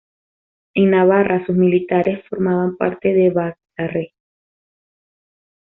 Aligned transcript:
En 0.73 0.89
Navarra 0.89 1.45
sus 1.45 1.55
militantes 1.55 2.27
formaban 2.27 2.75
parte 2.75 3.13
de 3.13 3.29
Batzarre. 3.29 4.15